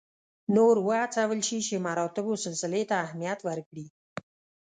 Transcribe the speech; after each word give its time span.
نور 0.55 0.75
وهڅول 0.87 1.39
شي 1.47 1.59
چې 1.67 1.75
مراتبو 1.87 2.33
سلسلې 2.45 2.83
ته 2.89 2.95
اهمیت 3.05 3.39
ورکړي. 3.47 3.85